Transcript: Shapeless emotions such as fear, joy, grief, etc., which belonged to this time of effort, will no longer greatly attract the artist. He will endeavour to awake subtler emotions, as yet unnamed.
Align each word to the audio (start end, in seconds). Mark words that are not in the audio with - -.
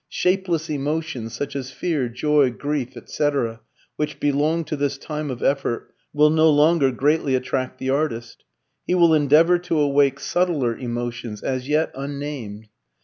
Shapeless 0.09 0.67
emotions 0.67 1.33
such 1.35 1.55
as 1.55 1.69
fear, 1.71 2.09
joy, 2.09 2.49
grief, 2.49 2.97
etc., 2.97 3.59
which 3.97 4.19
belonged 4.19 4.65
to 4.65 4.75
this 4.75 4.97
time 4.97 5.29
of 5.29 5.43
effort, 5.43 5.93
will 6.11 6.31
no 6.31 6.49
longer 6.49 6.89
greatly 6.89 7.35
attract 7.35 7.77
the 7.77 7.91
artist. 7.91 8.43
He 8.87 8.95
will 8.95 9.13
endeavour 9.13 9.59
to 9.59 9.77
awake 9.77 10.19
subtler 10.19 10.75
emotions, 10.75 11.43
as 11.43 11.69
yet 11.69 11.91
unnamed. 11.93 12.69